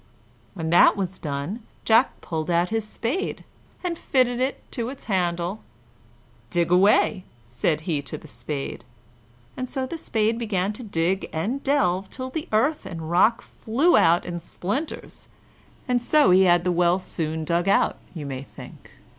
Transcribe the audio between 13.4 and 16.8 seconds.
flew out in splinters, and so he had the